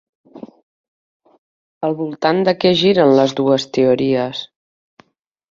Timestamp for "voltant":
1.99-2.41